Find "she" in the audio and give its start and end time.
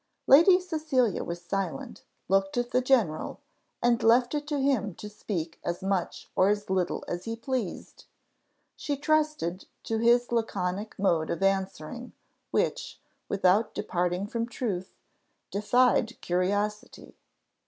8.75-8.97